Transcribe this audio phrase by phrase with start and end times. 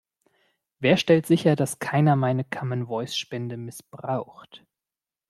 [0.79, 4.65] Wer stellt sicher, dass keiner meine Common Voice Spende missbraucht?